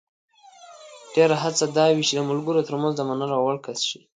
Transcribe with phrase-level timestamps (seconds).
[1.13, 3.99] ډېره هڅه یې دا وي چې د ملګرو ترمنځ د منلو وړ کس شي.